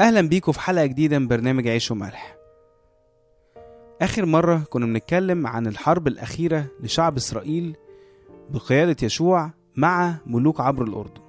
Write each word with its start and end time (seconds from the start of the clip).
أهلا 0.00 0.20
بيكم 0.20 0.52
في 0.52 0.60
حلقة 0.60 0.86
جديدة 0.86 1.18
من 1.18 1.28
برنامج 1.28 1.68
عيش 1.68 1.90
وملح. 1.90 2.36
آخر 4.00 4.26
مرة 4.26 4.58
كنا 4.70 4.86
بنتكلم 4.86 5.46
عن 5.46 5.66
الحرب 5.66 6.08
الأخيرة 6.08 6.66
لشعب 6.80 7.16
إسرائيل 7.16 7.76
بقيادة 8.50 8.96
يشوع 9.02 9.50
مع 9.76 10.14
ملوك 10.26 10.60
عبر 10.60 10.84
الأردن. 10.84 11.27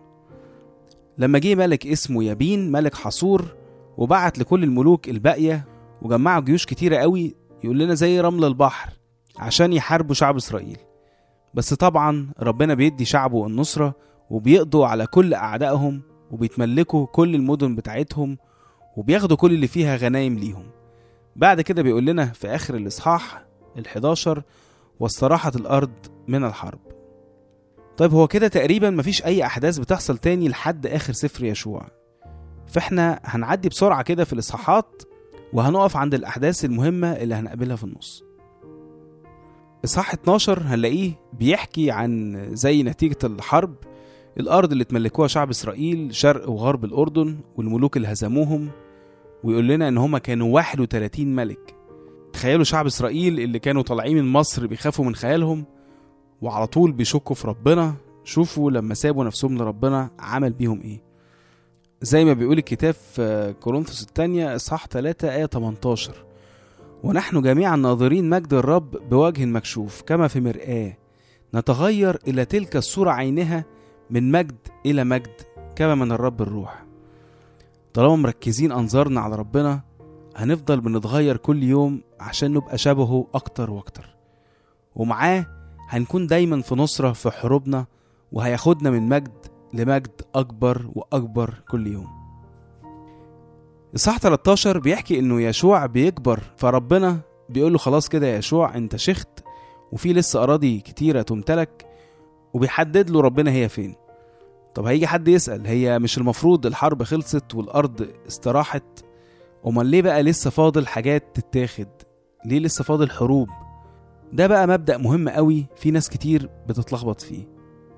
لما 1.20 1.40
جه 1.40 1.56
ملك 1.56 1.88
اسمه 1.88 2.24
يابين 2.24 2.72
ملك 2.72 2.96
حصور 2.96 3.56
وبعت 3.98 4.40
لكل 4.40 4.64
الملوك 4.64 5.10
الباقية 5.10 5.66
وجمعوا 6.02 6.42
جيوش 6.44 6.66
كتيرة 6.66 6.98
قوي 6.98 7.36
يقول 7.64 7.80
لنا 7.80 7.94
زي 7.94 8.22
رمل 8.22 8.44
البحر 8.46 8.90
عشان 9.38 9.74
يحاربوا 9.74 10.16
شعب 10.16 10.36
إسرائيل. 10.36 10.78
بس 11.54 11.74
طبعا 11.74 12.30
ربنا 12.40 12.74
بيدي 12.74 13.06
شعبه 13.06 13.48
النصرة 13.48 13.96
وبيقضوا 14.30 14.88
على 14.88 15.08
كل 15.08 15.34
أعدائهم 15.34 16.02
وبيتملكوا 16.32 17.06
كل 17.06 17.36
المدن 17.36 17.76
بتاعتهم 17.76 18.38
وبياخدوا 18.98 19.38
كل 19.38 19.54
اللي 19.54 19.68
فيها 19.68 19.96
غنايم 19.96 20.38
ليهم. 20.38 20.66
بعد 21.36 21.62
كده 21.62 21.82
بيقول 21.82 22.06
لنا 22.06 22.26
في 22.26 22.48
آخر 22.48 22.76
الإصحاح 22.76 23.46
ال11 23.78 24.42
واستراحت 25.00 25.56
الأرض 25.56 25.92
من 26.28 26.44
الحرب. 26.44 26.80
طيب 28.00 28.14
هو 28.14 28.28
كده 28.28 28.48
تقريبا 28.48 28.90
مفيش 28.90 29.26
أي 29.26 29.46
أحداث 29.46 29.78
بتحصل 29.78 30.18
تاني 30.18 30.50
لحد 30.50 30.88
آخر 30.88 31.14
سفر 31.14 31.44
يشوع. 31.46 31.88
فإحنا 32.68 33.20
هنعدي 33.24 33.70
بسرعة 33.70 34.02
كده 34.02 34.24
في 34.24 34.34
الإصحاحات 34.34 35.04
وهنقف 35.54 35.98
عند 35.98 36.14
الأحداث 36.14 36.66
المهمة 36.66 37.12
اللي 37.12 37.36
هنقابلها 37.36 37.76
في 37.76 37.84
النص. 37.84 38.24
إصحاح 39.86 40.14
12 40.14 40.62
هنلاقيه 40.66 41.12
بيحكي 41.34 41.92
عن 41.92 42.38
زي 42.56 42.84
نتيجة 42.84 43.18
الحرب 43.24 43.76
الأرض 44.40 44.72
اللي 44.72 44.84
تملكوها 44.84 45.28
شعب 45.28 45.50
إسرائيل 45.50 46.16
شرق 46.16 46.50
وغرب 46.50 46.86
الأردن 46.86 47.38
والملوك 47.56 47.98
اللي 47.98 48.08
هزموهم 48.08 48.70
ويقول 49.44 49.68
لنا 49.68 49.88
إن 49.88 49.98
هما 49.98 50.20
كانوا 50.20 50.54
31 50.54 51.36
ملك. 51.36 51.76
تخيلوا 52.34 52.64
شعب 52.64 52.86
إسرائيل 52.86 53.40
اللي 53.40 53.60
كانوا 53.60 53.82
طالعين 53.82 54.18
من 54.18 54.32
مصر 54.32 54.68
بيخافوا 54.68 55.06
من 55.06 55.16
خيالهم 55.16 55.66
وعلى 56.42 56.68
طول 56.68 56.92
بيشكوا 56.92 57.36
في 57.36 57.48
ربنا 57.48 57.94
شوفوا 58.24 58.72
لما 58.72 58.94
سابوا 58.94 59.24
نفسهم 59.24 59.58
لربنا 59.58 60.10
عمل 60.20 60.54
بيهم 60.54 60.82
إيه. 60.82 61.02
زي 62.02 62.26
ما 62.26 62.34
بيقول 62.34 62.58
الكتاب 62.58 62.94
في 62.94 63.54
كورنثوس 63.62 64.02
الثانية 64.04 64.56
إصحاح 64.56 64.88
3 64.88 65.36
آية 65.36 65.46
18 65.46 66.14
ونحن 67.04 67.42
جميعا 67.42 67.76
ناظرين 67.76 68.30
مجد 68.30 68.54
الرب 68.54 69.10
بوجه 69.10 69.46
مكشوف 69.46 70.02
كما 70.02 70.28
في 70.28 70.40
مرآة. 70.40 70.98
نتغير 71.56 72.20
إلى 72.28 72.46
تلك 72.46 72.76
الصورة 72.76 73.12
عينها 73.12 73.66
من 74.10 74.32
مجد 74.32 74.56
إلى 74.86 75.04
مجد 75.04 75.42
كما 75.76 75.96
من 75.96 76.12
الرب 76.12 76.42
الروح. 76.42 76.84
طالما 77.94 78.16
مركزين 78.16 78.72
أنظارنا 78.72 79.22
على 79.22 79.36
ربنا 79.36 79.82
هنفضل 80.36 80.82
بنتغير 80.82 81.38
كل 81.38 81.64
يوم 81.64 82.02
عشان 82.20 82.54
نبقى 82.54 82.78
شبهه 82.78 83.28
أكتر 83.34 83.72
وأكتر. 83.72 84.16
ومعاه 84.96 85.46
هنكون 85.90 86.28
دايما 86.28 86.62
في 86.62 86.76
نصرة 86.76 87.12
في 87.12 87.32
حروبنا 87.32 87.86
وهياخدنا 88.32 88.90
من 88.90 89.10
مجد 89.10 89.46
لمجد 89.74 90.22
أكبر 90.36 90.90
وأكبر 90.96 91.54
كل 91.72 91.88
يوم. 91.88 92.08
إصحاح 93.96 94.18
13 94.18 94.80
بيحكي 94.80 95.20
إنه 95.20 95.42
يشوع 95.42 95.86
بيكبر 95.86 96.44
فربنا 96.58 97.20
بيقول 97.50 97.72
له 97.72 97.78
خلاص 97.78 98.10
كده 98.10 98.28
يشوع 98.28 98.76
أنت 98.78 98.96
شخت 98.96 99.30
وفي 99.92 100.14
لسه 100.14 100.44
أراضي 100.44 100.80
كتيرة 100.80 101.22
تمتلك 101.22 101.86
وبيحدد 102.54 103.10
له 103.10 103.22
ربنا 103.22 103.52
هي 103.52 103.70
فين. 103.70 103.96
طب 104.76 104.86
هيجي 104.86 105.08
حد 105.08 105.28
يسأل 105.28 105.68
هي 105.68 106.00
مش 106.00 106.18
المفروض 106.18 106.66
الحرب 106.66 107.04
خلصت 107.04 107.56
والأرض 107.56 108.08
استراحت؟ 108.28 108.84
أمال 109.68 109.86
ليه 109.86 110.02
بقى 110.02 110.24
لسه 110.24 110.50
فاضل 110.50 110.88
حاجات 110.88 111.24
تتاخد؟ 111.40 111.88
ليه 112.46 112.60
لسه 112.60 112.84
فاضل 112.84 113.10
حروب؟ 113.12 113.48
ده 114.34 114.48
بقى 114.48 114.68
مبدأ 114.68 114.98
مهم 114.98 115.30
قوي 115.30 115.66
في 115.76 115.92
ناس 115.92 116.10
كتير 116.10 116.50
بتتلخبط 116.68 117.22
فيه. 117.22 117.48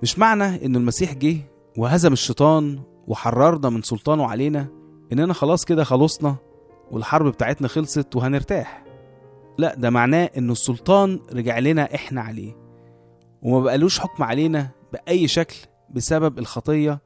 مش 0.03 0.19
معنى 0.19 0.66
إن 0.66 0.75
المسيح 0.75 1.14
جه 1.14 1.38
وهزم 1.78 2.14
الشيطان 2.14 2.80
وحررنا 3.08 3.69
من 3.69 3.81
سلطانه 3.81 4.25
علينا 4.28 4.68
إننا 5.14 5.34
خلاص 5.34 5.66
كده 5.66 5.84
خلصنا 5.84 6.36
والحرب 6.92 7.28
بتاعتنا 7.31 7.68
خلصت 7.68 8.16
وهنرتاح. 8.16 8.84
لا 9.58 9.75
ده 9.75 9.90
معناه 9.90 10.30
إن 10.38 10.52
السلطان 10.52 11.19
رجع 11.34 11.59
لنا 11.59 11.96
إحنا 11.96 12.22
عليه. 12.22 12.56
وما 13.42 13.59
بقالوش 13.59 14.00
حكم 14.00 14.24
علينا 14.24 14.69
بأي 14.94 15.28
شكل 15.28 15.56
بسبب 15.90 16.40
الخطية 16.40 17.00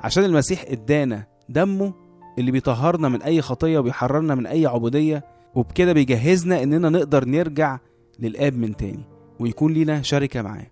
عشان 0.00 0.24
المسيح 0.24 0.64
إدانا 0.68 1.26
دمه 1.48 1.92
اللي 2.38 2.50
بيطهرنا 2.50 3.08
من 3.08 3.22
أي 3.22 3.42
خطية 3.42 3.78
وبيحررنا 3.78 4.34
من 4.34 4.46
أي 4.46 4.66
عبودية 4.66 5.24
وبكده 5.54 5.92
بيجهزنا 5.92 6.62
إننا 6.62 6.88
نقدر 6.88 7.24
نرجع 7.24 7.78
للآب 8.20 8.56
من 8.56 8.76
تاني 8.76 9.04
ويكون 9.40 9.72
لينا 9.72 10.02
شركة 10.02 10.42
معاه. 10.42 10.66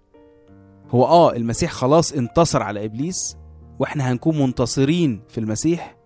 هو 0.91 1.04
آه 1.04 1.32
المسيح 1.36 1.72
خلاص 1.72 2.12
انتصر 2.12 2.62
على 2.62 2.84
إبليس 2.84 3.36
وإحنا 3.78 4.12
هنكون 4.12 4.38
منتصرين 4.38 5.22
في 5.28 5.38
المسيح 5.38 5.97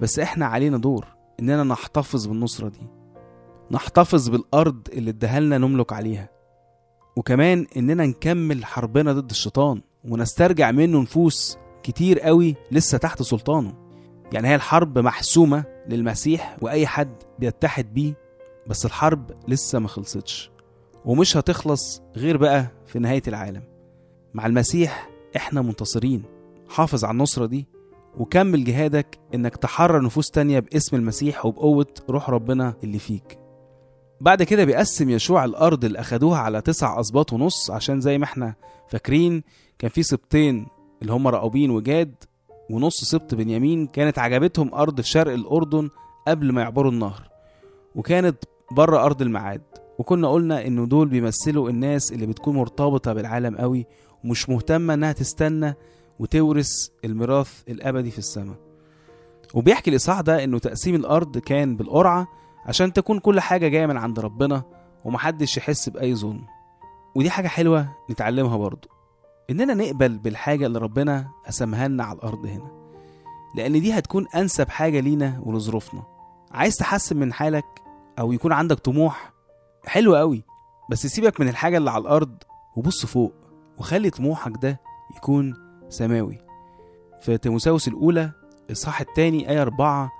بس 0.00 0.18
إحنا 0.18 0.46
علينا 0.46 0.78
دور 0.78 1.06
إننا 1.40 1.64
نحتفظ 1.64 2.26
بالنصرة 2.26 2.68
دي 2.68 2.86
نحتفظ 3.70 4.28
بالأرض 4.28 4.88
اللي 4.92 5.10
ادهالنا 5.10 5.58
نملك 5.58 5.92
عليها 5.92 6.28
وكمان 7.16 7.66
إننا 7.76 8.06
نكمل 8.06 8.64
حربنا 8.64 9.12
ضد 9.12 9.30
الشيطان 9.30 9.82
ونسترجع 10.04 10.70
منه 10.70 11.00
نفوس 11.00 11.58
كتير 11.82 12.20
قوي 12.20 12.56
لسه 12.70 12.98
تحت 12.98 13.22
سلطانه. 13.22 13.74
يعني 14.32 14.48
هي 14.48 14.54
الحرب 14.54 14.98
محسومة 14.98 15.64
للمسيح 15.88 16.56
وأي 16.62 16.86
حد 16.86 17.14
بيتحد 17.38 17.94
بيه 17.94 18.14
بس 18.66 18.86
الحرب 18.86 19.30
لسه 19.48 19.78
ما 19.78 19.88
خلصتش. 19.88 20.51
ومش 21.04 21.36
هتخلص 21.36 22.02
غير 22.16 22.36
بقى 22.36 22.66
في 22.86 22.98
نهاية 22.98 23.22
العالم. 23.28 23.62
مع 24.34 24.46
المسيح 24.46 25.10
إحنا 25.36 25.62
منتصرين. 25.62 26.22
حافظ 26.68 27.04
على 27.04 27.12
النصرة 27.12 27.46
دي 27.46 27.66
وكمل 28.18 28.64
جهادك 28.64 29.18
إنك 29.34 29.56
تحرر 29.56 30.02
نفوس 30.04 30.30
تانية 30.30 30.58
باسم 30.58 30.96
المسيح 30.96 31.46
وبقوة 31.46 31.86
روح 32.10 32.30
ربنا 32.30 32.74
اللي 32.84 32.98
فيك. 32.98 33.38
بعد 34.20 34.42
كده 34.42 34.64
بيقسم 34.64 35.10
يشوع 35.10 35.44
الأرض 35.44 35.84
اللي 35.84 36.00
أخدوها 36.00 36.38
على 36.38 36.60
تسع 36.60 37.00
أسباط 37.00 37.32
ونص 37.32 37.70
عشان 37.70 38.00
زي 38.00 38.18
ما 38.18 38.24
إحنا 38.24 38.54
فاكرين 38.88 39.42
كان 39.78 39.90
في 39.90 40.02
سبطين 40.02 40.66
اللي 41.02 41.12
هم 41.12 41.28
رأوبين 41.28 41.70
وجاد 41.70 42.14
ونص 42.70 43.04
سبط 43.04 43.34
بنيامين 43.34 43.86
كانت 43.86 44.18
عجبتهم 44.18 44.74
أرض 44.74 45.00
في 45.00 45.08
شرق 45.08 45.32
الأردن 45.32 45.90
قبل 46.28 46.52
ما 46.52 46.62
يعبروا 46.62 46.92
النهر. 46.92 47.28
وكانت 47.94 48.44
بره 48.72 49.04
أرض 49.04 49.22
الميعاد 49.22 49.62
وكنا 49.98 50.28
قلنا 50.28 50.66
إنه 50.66 50.86
دول 50.86 51.08
بيمثلوا 51.08 51.70
الناس 51.70 52.12
اللي 52.12 52.26
بتكون 52.26 52.56
مرتبطة 52.56 53.12
بالعالم 53.12 53.56
قوي 53.56 53.86
ومش 54.24 54.48
مهتمة 54.48 54.94
إنها 54.94 55.12
تستنى 55.12 55.74
وتورث 56.18 56.88
الميراث 57.04 57.62
الأبدي 57.68 58.10
في 58.10 58.18
السماء. 58.18 58.56
وبيحكي 59.54 59.90
الإصحاح 59.90 60.20
ده 60.20 60.44
إنه 60.44 60.58
تقسيم 60.58 60.94
الأرض 60.94 61.38
كان 61.38 61.76
بالقرعة 61.76 62.28
عشان 62.66 62.92
تكون 62.92 63.18
كل 63.18 63.40
حاجة 63.40 63.68
جاية 63.68 63.86
من 63.86 63.96
عند 63.96 64.20
ربنا 64.20 64.62
ومحدش 65.04 65.56
يحس 65.56 65.88
بأي 65.88 66.14
ظلم. 66.14 66.42
ودي 67.14 67.30
حاجة 67.30 67.48
حلوة 67.48 67.88
نتعلمها 68.10 68.56
برضو 68.56 68.88
إننا 69.50 69.74
نقبل 69.74 70.18
بالحاجة 70.18 70.66
اللي 70.66 70.78
ربنا 70.78 71.28
قسمها 71.46 71.88
لنا 71.88 72.04
على 72.04 72.18
الأرض 72.18 72.46
هنا 72.46 72.70
لأن 73.56 73.72
دي 73.72 73.92
هتكون 73.92 74.26
أنسب 74.36 74.68
حاجة 74.68 75.00
لينا 75.00 75.40
ولظروفنا. 75.44 76.02
عايز 76.52 76.76
تحسن 76.76 77.16
من 77.16 77.32
حالك 77.32 77.64
أو 78.18 78.32
يكون 78.32 78.52
عندك 78.52 78.78
طموح 78.78 79.32
حلو 79.86 80.16
قوي 80.16 80.44
بس 80.90 81.06
سيبك 81.06 81.40
من 81.40 81.48
الحاجة 81.48 81.76
اللي 81.76 81.90
على 81.90 82.02
الأرض 82.02 82.36
وبص 82.76 83.06
فوق 83.06 83.32
وخلي 83.78 84.10
طموحك 84.10 84.52
ده 84.62 84.80
يكون 85.16 85.54
سماوي. 85.88 86.38
في 87.20 87.38
تيموساوس 87.38 87.88
الأولى 87.88 88.30
الإصحاح 88.66 89.00
التاني 89.00 89.50
آية 89.50 89.62
أربعة 89.62 90.10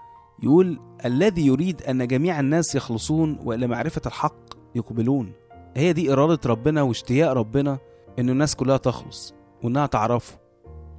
يقول 0.42 0.80
الذي 1.04 1.46
يريد 1.46 1.82
أن 1.82 2.06
جميع 2.06 2.40
الناس 2.40 2.74
يخلصون 2.74 3.38
وإلى 3.44 3.66
معرفة 3.66 4.00
الحق 4.06 4.54
يقبلون. 4.74 5.32
هي 5.76 5.92
دي 5.92 6.12
إرادة 6.12 6.40
ربنا 6.46 6.82
واشتياق 6.82 7.32
ربنا 7.32 7.78
إن 8.18 8.30
الناس 8.30 8.56
كلها 8.56 8.76
تخلص 8.76 9.34
وإنها 9.62 9.86
تعرفه. 9.86 10.38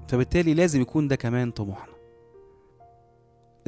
فبالتالي 0.07 0.53
لازم 0.53 0.81
يكون 0.81 1.07
ده 1.07 1.15
كمان 1.15 1.51
طموحنا. 1.51 1.93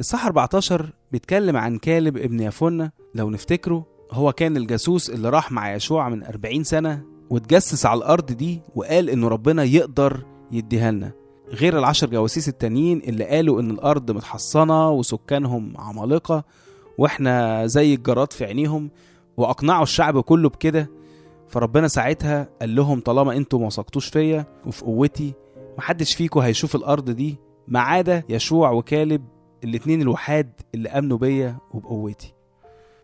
الصح 0.00 0.26
14 0.26 0.92
بيتكلم 1.12 1.56
عن 1.56 1.78
كالب 1.78 2.16
ابن 2.16 2.40
يفنة 2.40 2.90
لو 3.14 3.30
نفتكره 3.30 3.86
هو 4.12 4.32
كان 4.32 4.56
الجاسوس 4.56 5.10
اللي 5.10 5.28
راح 5.30 5.52
مع 5.52 5.74
يشوع 5.74 6.08
من 6.08 6.22
40 6.24 6.64
سنة 6.64 7.02
واتجسس 7.30 7.86
على 7.86 7.98
الأرض 7.98 8.26
دي 8.26 8.60
وقال 8.74 9.10
إنه 9.10 9.28
ربنا 9.28 9.64
يقدر 9.64 10.24
يديها 10.52 10.90
لنا. 10.90 11.12
غير 11.48 11.78
العشر 11.78 12.10
جواسيس 12.10 12.48
التانيين 12.48 12.98
اللي 12.98 13.24
قالوا 13.24 13.60
إن 13.60 13.70
الأرض 13.70 14.10
متحصنة 14.10 14.90
وسكانهم 14.90 15.72
عمالقة 15.78 16.44
وإحنا 16.98 17.66
زي 17.66 17.94
الجراد 17.94 18.32
في 18.32 18.44
عينيهم 18.44 18.90
وأقنعوا 19.36 19.82
الشعب 19.82 20.20
كله 20.20 20.48
بكده 20.48 20.90
فربنا 21.48 21.88
ساعتها 21.88 22.48
قال 22.60 22.74
لهم 22.74 23.00
طالما 23.00 23.36
أنتوا 23.36 23.58
ما 23.58 23.66
وثقتوش 23.66 24.06
فيا 24.08 24.46
وفي 24.66 24.84
قوتي 24.84 25.32
محدش 25.78 26.14
فيكم 26.14 26.40
هيشوف 26.40 26.76
الأرض 26.76 27.10
دي 27.10 27.36
ما 27.68 27.80
عدا 27.80 28.22
يشوع 28.28 28.70
وكالب 28.70 29.24
الاتنين 29.64 30.02
الوحاد 30.02 30.52
اللي 30.74 30.88
آمنوا 30.88 31.18
بيا 31.18 31.56
وبقوتي. 31.74 32.32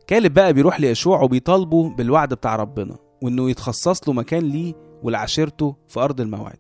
كالب 0.07 0.35
بقى 0.35 0.53
بيروح 0.53 0.81
ليشوع 0.81 1.23
وبيطالبه 1.23 1.91
بالوعد 1.95 2.35
بتاع 2.35 2.57
ربنا 2.57 2.97
وإنه 3.23 3.51
يتخصص 3.51 4.09
له 4.09 4.15
مكان 4.15 4.43
ليه 4.43 4.75
ولعشيرته 5.03 5.77
في 5.89 6.01
أرض 6.01 6.21
الموعد. 6.21 6.59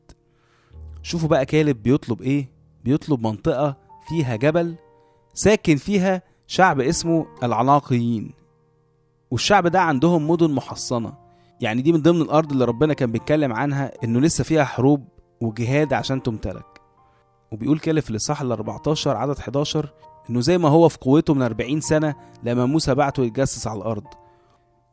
شوفوا 1.02 1.28
بقى 1.28 1.46
كالب 1.46 1.82
بيطلب 1.82 2.22
إيه؟ 2.22 2.50
بيطلب 2.84 3.26
منطقة 3.26 3.76
فيها 4.08 4.36
جبل 4.36 4.74
ساكن 5.34 5.76
فيها 5.76 6.22
شعب 6.46 6.80
اسمه 6.80 7.26
العناقيين 7.42 8.30
والشعب 9.30 9.66
ده 9.66 9.80
عندهم 9.80 10.30
مدن 10.30 10.50
محصنة. 10.50 11.12
يعني 11.60 11.82
دي 11.82 11.92
من 11.92 12.02
ضمن 12.02 12.22
الأرض 12.22 12.52
اللي 12.52 12.64
ربنا 12.64 12.94
كان 12.94 13.12
بيتكلم 13.12 13.52
عنها 13.52 13.92
إنه 14.04 14.20
لسه 14.20 14.44
فيها 14.44 14.64
حروب 14.64 15.08
وجهاد 15.40 15.92
عشان 15.92 16.22
تمتلك. 16.22 16.80
وبيقول 17.52 17.78
كالب 17.78 18.00
في 18.00 18.10
الإصحاح 18.10 18.40
ال 18.40 18.52
14 18.52 19.16
عدد 19.16 19.38
11 19.38 19.92
إنه 20.30 20.40
زي 20.40 20.58
ما 20.58 20.68
هو 20.68 20.88
في 20.88 20.98
قوته 20.98 21.34
من 21.34 21.42
40 21.42 21.80
سنة 21.80 22.14
لما 22.42 22.66
موسى 22.66 22.94
بعته 22.94 23.24
يتجسس 23.24 23.66
على 23.66 23.78
الأرض. 23.78 24.04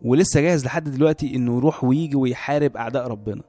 ولسه 0.02 0.42
جاهز 0.42 0.66
لحد 0.66 0.90
دلوقتي 0.90 1.36
إنه 1.36 1.58
يروح 1.58 1.84
ويجي 1.84 2.16
ويحارب 2.16 2.78
أعداء 2.78 3.08
ربنا. 3.08 3.44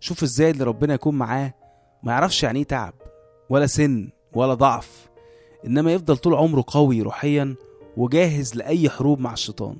شوف 0.00 0.22
إزاي 0.22 0.50
اللي 0.50 0.64
ربنا 0.64 0.94
يكون 0.94 1.14
معاه 1.14 1.54
ما 2.02 2.12
يعرفش 2.12 2.42
يعني 2.42 2.58
إيه 2.58 2.64
تعب 2.64 2.94
ولا 3.50 3.66
سن 3.66 4.10
ولا 4.34 4.54
ضعف 4.54 5.08
إنما 5.66 5.92
يفضل 5.92 6.16
طول 6.16 6.34
عمره 6.34 6.64
قوي 6.66 7.02
روحيا 7.02 7.54
وجاهز 7.96 8.54
لأي 8.54 8.90
حروب 8.90 9.20
مع 9.20 9.32
الشيطان. 9.32 9.76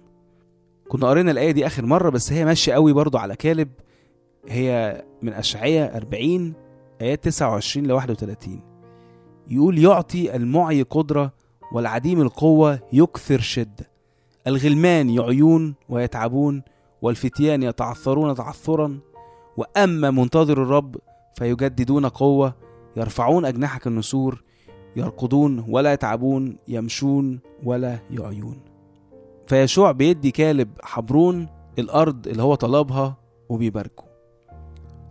كنا 0.88 1.08
قرينا 1.08 1.30
الآية 1.30 1.50
دي 1.50 1.66
آخر 1.66 1.86
مرة 1.86 2.10
بس 2.10 2.32
هي 2.32 2.44
ماشية 2.44 2.72
قوي 2.72 2.92
برضو 2.92 3.18
على 3.18 3.36
كالب. 3.36 3.68
هي 4.48 5.02
من 5.22 5.32
أشعياء 5.32 5.96
40 5.96 6.52
آيات 7.00 7.24
29 7.24 7.86
ل 7.86 7.92
31 7.92 8.60
يقول 9.50 9.78
يعطي 9.78 10.36
المعي 10.36 10.82
قدرة 10.82 11.32
والعديم 11.72 12.20
القوة 12.20 12.80
يكثر 12.92 13.40
شدة. 13.40 13.90
الغلمان 14.46 15.10
يعيون 15.10 15.74
ويتعبون 15.88 16.62
والفتيان 17.02 17.62
يتعثرون 17.62 18.34
تعثرا. 18.34 18.98
وأما 19.56 20.10
منتظر 20.10 20.62
الرب 20.62 20.96
فيجددون 21.34 22.06
قوة 22.06 22.54
يرفعون 22.96 23.44
أجنحة 23.44 23.80
النسور 23.86 24.42
يرقدون 24.96 25.64
ولا 25.68 25.92
يتعبون 25.92 26.56
يمشون 26.68 27.40
ولا 27.64 27.98
يعيون. 28.10 28.60
فيشوع 29.46 29.92
بيدي 29.92 30.30
كالب 30.30 30.68
حبرون 30.82 31.48
الأرض 31.78 32.28
اللي 32.28 32.42
هو 32.42 32.54
طلبها 32.54 33.16
وبيباركه 33.48 34.04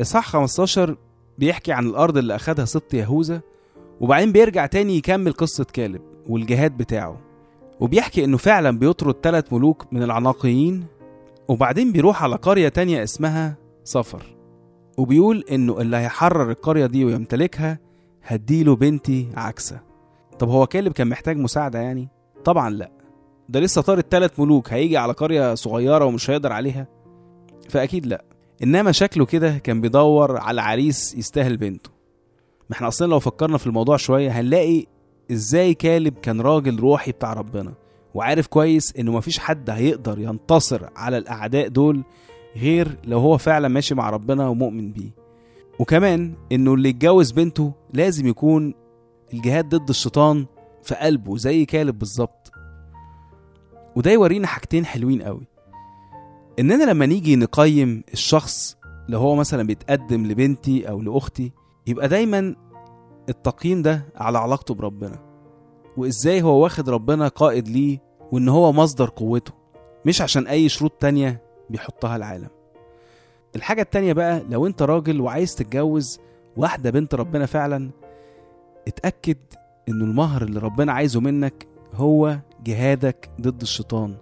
إصحاح 0.01 0.29
15 0.29 0.97
بيحكي 1.37 1.71
عن 1.73 1.85
الأرض 1.85 2.17
اللي 2.17 2.35
أخدها 2.35 2.65
سبط 2.65 2.93
يهوذا. 2.93 3.41
وبعدين 3.99 4.31
بيرجع 4.31 4.65
تاني 4.65 4.97
يكمل 4.97 5.31
قصة 5.31 5.65
كالب 5.73 6.01
والجهاد 6.29 6.77
بتاعه. 6.77 7.21
وبيحكي 7.79 8.23
إنه 8.23 8.37
فعلا 8.37 8.79
بيطرد 8.79 9.15
ثلاث 9.23 9.53
ملوك 9.53 9.85
من 9.91 10.03
العناقيين 10.03 10.85
وبعدين 11.47 11.91
بيروح 11.91 12.23
على 12.23 12.35
قرية 12.35 12.67
تانية 12.69 13.03
اسمها 13.03 13.57
صفر. 13.83 14.35
وبيقول 14.97 15.43
إنه 15.51 15.81
اللي 15.81 15.97
هيحرر 15.97 16.51
القرية 16.51 16.85
دي 16.85 17.05
ويمتلكها 17.05 17.79
هديله 18.23 18.75
بنتي 18.75 19.27
عكسة. 19.35 19.79
طب 20.39 20.49
هو 20.49 20.67
كالب 20.67 20.93
كان 20.93 21.07
محتاج 21.07 21.37
مساعدة 21.37 21.79
يعني؟ 21.79 22.09
طبعا 22.45 22.69
لأ. 22.69 22.91
ده 23.49 23.59
لسه 23.59 23.81
طار 23.81 23.97
التلات 23.97 24.39
ملوك 24.39 24.73
هيجي 24.73 24.97
على 24.97 25.13
قرية 25.13 25.55
صغيرة 25.55 26.05
ومش 26.05 26.29
هيقدر 26.29 26.51
عليها؟ 26.51 26.87
فأكيد 27.69 28.05
لأ. 28.05 28.25
إنما 28.63 28.91
شكله 28.91 29.25
كده 29.25 29.57
كان 29.57 29.81
بيدور 29.81 30.37
على 30.37 30.61
عريس 30.61 31.15
يستاهل 31.15 31.57
بنته. 31.57 31.94
ما 32.69 32.75
إحنا 32.75 32.87
أصلا 32.87 33.07
لو 33.07 33.19
فكرنا 33.19 33.57
في 33.57 33.67
الموضوع 33.67 33.97
شوية 33.97 34.39
هنلاقي 34.39 34.85
إزاي 35.31 35.73
كالب 35.73 36.13
كان 36.17 36.41
راجل 36.41 36.79
روحي 36.79 37.11
بتاع 37.11 37.33
ربنا 37.33 37.73
وعارف 38.13 38.47
كويس 38.47 38.93
إنه 38.99 39.11
مفيش 39.11 39.39
حد 39.39 39.69
هيقدر 39.69 40.19
ينتصر 40.19 40.89
على 40.95 41.17
الأعداء 41.17 41.67
دول 41.67 42.03
غير 42.55 42.97
لو 43.03 43.19
هو 43.19 43.37
فعلا 43.37 43.67
ماشي 43.67 43.95
مع 43.95 44.09
ربنا 44.09 44.47
ومؤمن 44.47 44.91
بيه. 44.91 45.09
وكمان 45.79 46.33
إنه 46.51 46.73
اللي 46.73 46.89
يتجوز 46.89 47.31
بنته 47.31 47.73
لازم 47.93 48.27
يكون 48.27 48.73
الجهاد 49.33 49.69
ضد 49.75 49.89
الشيطان 49.89 50.45
في 50.83 50.95
قلبه 50.95 51.37
زي 51.37 51.65
كالب 51.65 51.99
بالظبط. 51.99 52.51
وده 53.95 54.11
يورينا 54.11 54.47
حاجتين 54.47 54.85
حلوين 54.85 55.21
قوي. 55.21 55.47
إننا 56.59 56.83
لما 56.83 57.05
نيجي 57.05 57.35
نقيم 57.35 58.03
الشخص 58.13 58.77
اللي 59.05 59.17
هو 59.17 59.35
مثلا 59.35 59.63
بيتقدم 59.63 60.25
لبنتي 60.25 60.89
أو 60.89 61.01
لأختي 61.01 61.51
يبقى 61.87 62.07
دايما 62.07 62.55
التقييم 63.29 63.81
ده 63.81 64.05
على 64.15 64.37
علاقته 64.37 64.73
بربنا. 64.73 65.19
وإزاي 65.97 66.41
هو 66.41 66.63
واخد 66.63 66.89
ربنا 66.89 67.27
قائد 67.27 67.67
ليه 67.67 67.99
وإن 68.31 68.49
هو 68.49 68.71
مصدر 68.73 69.09
قوته 69.09 69.51
مش 70.05 70.21
عشان 70.21 70.47
أي 70.47 70.69
شروط 70.69 70.91
تانية 70.91 71.41
بيحطها 71.69 72.15
العالم. 72.15 72.49
الحاجة 73.55 73.81
التانية 73.81 74.13
بقى 74.13 74.43
لو 74.49 74.67
أنت 74.67 74.81
راجل 74.81 75.21
وعايز 75.21 75.55
تتجوز 75.55 76.19
واحدة 76.57 76.89
بنت 76.91 77.15
ربنا 77.15 77.45
فعلا 77.45 77.89
اتأكد 78.87 79.37
انه 79.89 80.05
المهر 80.05 80.41
اللي 80.43 80.59
ربنا 80.59 80.93
عايزه 80.93 81.19
منك 81.19 81.67
هو 81.93 82.37
جهادك 82.63 83.29
ضد 83.41 83.61
الشيطان 83.61 84.15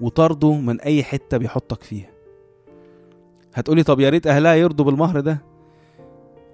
وطرده 0.00 0.52
من 0.52 0.80
أي 0.80 1.02
حتة 1.04 1.36
بيحطك 1.36 1.82
فيها. 1.82 2.10
هتقولي 3.54 3.82
طب 3.82 4.00
يا 4.00 4.10
ريت 4.10 4.26
أهلها 4.26 4.54
يرضوا 4.54 4.84
بالمهر 4.84 5.20
ده؟ 5.20 5.38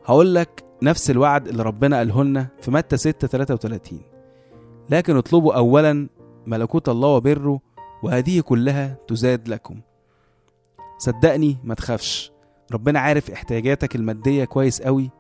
هقول 0.05 0.35
لك 0.35 0.65
نفس 0.83 1.11
الوعد 1.11 1.49
اللي 1.49 1.63
ربنا 1.63 1.97
قاله 1.97 2.25
لنا 2.25 2.49
في 2.61 2.71
متى 2.71 2.97
6 2.97 3.27
33 3.29 4.01
لكن 4.91 5.17
اطلبوا 5.17 5.55
اولا 5.55 6.09
ملكوت 6.47 6.89
الله 6.89 7.09
وبره 7.09 7.61
وهذه 8.03 8.41
كلها 8.41 8.97
تزاد 9.09 9.49
لكم. 9.49 9.81
صدقني 10.99 11.57
ما 11.65 11.75
تخافش 11.75 12.33
ربنا 12.73 13.01
عارف 13.01 13.31
احتياجاتك 13.31 13.97
المادية 13.97 14.45
كويس 14.45 14.83
قوي 14.83 15.11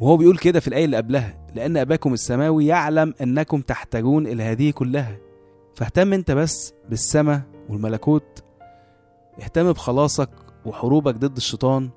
وهو 0.00 0.16
بيقول 0.16 0.38
كده 0.38 0.60
في 0.60 0.68
الآية 0.68 0.84
اللي 0.84 0.96
قبلها 0.96 1.46
لأن 1.54 1.76
أباكم 1.76 2.12
السماوي 2.12 2.66
يعلم 2.66 3.14
أنكم 3.22 3.60
تحتاجون 3.60 4.26
إلى 4.26 4.42
هذه 4.42 4.70
كلها. 4.70 5.16
فاهتم 5.74 6.12
أنت 6.12 6.30
بس 6.30 6.74
بالسماء 6.88 7.42
والملكوت 7.68 8.44
اهتم 9.42 9.72
بخلاصك 9.72 10.30
وحروبك 10.66 11.14
ضد 11.14 11.36
الشيطان 11.36 11.90